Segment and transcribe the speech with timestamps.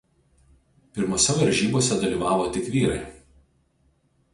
[0.95, 3.01] Pirmose varžybose dalyvavo tik vyrai.